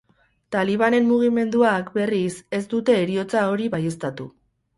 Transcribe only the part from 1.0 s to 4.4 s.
mugimenduak, berriz, ez dute heriotza hori baieztatu.